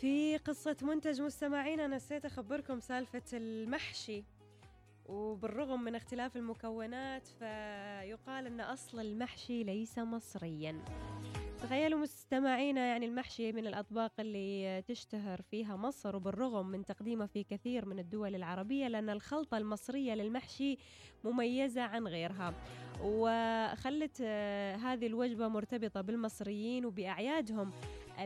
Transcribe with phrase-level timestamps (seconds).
[0.00, 4.24] في قصة منتج مستمعين نسيت أخبركم سالفة المحشي.
[5.06, 10.84] وبالرغم من اختلاف المكونات فيقال أن أصل المحشي ليس مصريا.
[11.62, 17.86] تخيلوا مستمعينا يعني المحشي من الأطباق اللي تشتهر فيها مصر وبالرغم من تقديمه في كثير
[17.86, 20.78] من الدول العربية لأن الخلطة المصرية للمحشي
[21.24, 22.54] مميزة عن غيرها.
[23.02, 27.72] وخلت آه، هذه الوجبة مرتبطة بالمصريين وبأعيادهم.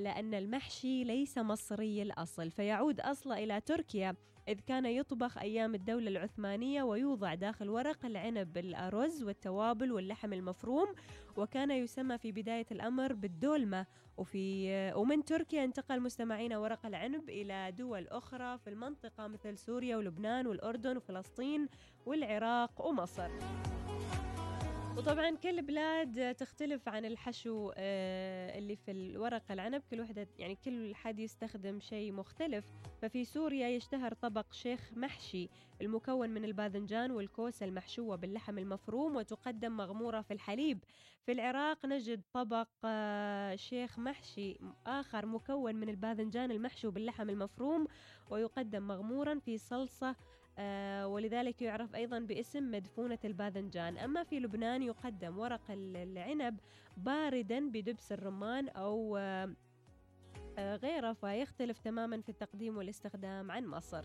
[0.00, 4.14] لأن المحشي ليس مصري الأصل فيعود أصله إلى تركيا
[4.48, 10.86] إذ كان يطبخ أيام الدولة العثمانية ويوضع داخل ورق العنب بالأرز والتوابل واللحم المفروم
[11.36, 13.86] وكان يسمى في بداية الأمر بالدولمة.
[14.16, 20.46] وفي ومن تركيا انتقل مستمعين ورق العنب إلى دول أخرى في المنطقة مثل سوريا ولبنان
[20.46, 21.68] والأردن وفلسطين
[22.06, 23.30] والعراق ومصر.
[24.96, 29.82] وطبعا كل بلاد تختلف عن الحشو آه، اللي في الورق العنب.
[29.90, 32.64] كل وحدة يعني كل حد يستخدم شيء مختلف.
[33.02, 35.48] ففي سوريا يشتهر طبق شيخ محشي
[35.82, 40.78] المكون من الباذنجان والكوسة المحشوة باللحم المفروم وتقدم مغمورة في الحليب.
[41.26, 47.86] في العراق نجد طبق آه، شيخ محشي آخر مكون من الباذنجان المحشو باللحم المفروم
[48.30, 50.16] ويقدم مغمورا في صلصة
[51.04, 53.98] ولذلك يعرف أيضا باسم مدفونة الباذنجان.
[53.98, 56.60] أما في لبنان يقدم ورق العنب
[56.96, 59.54] باردا بدبس الرمان أو آه
[60.58, 64.04] آه غيره فيختلف تماما في التقديم والاستخدام عن مصر.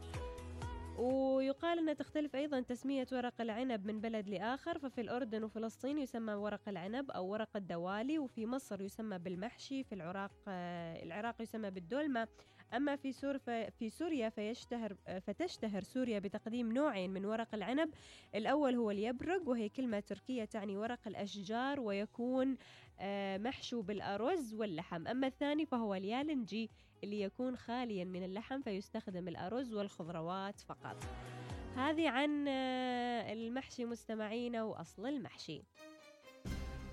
[0.98, 6.70] ويقال أنها تختلف أيضا تسمية ورق العنب من بلد لآخر ففي الأردن وفلسطين يسمى ورق
[6.70, 12.28] العنب أو ورق الدوالي وفي مصر يسمى بالمحشي في العراق آه، العراق يسمى بالدولمة.
[12.74, 13.38] أما في سور
[13.80, 17.90] في سوريا فيشتهر فتشتهر سوريا بتقديم نوعين من ورق العنب.
[18.36, 22.58] الأول هو اليبرق وهي كلمة تركية تعني ورق الأشجار ويكون
[23.00, 25.08] آه، محشو بالأرز واللحم.
[25.08, 26.70] أما الثاني فهو اليالنجي.
[27.04, 30.98] اللي يكون خاليا من اللحم فيستخدم الأرز والخضروات فقط.
[31.76, 35.64] هذه عن آه، المحشي مستمعينا وأصل المحشي.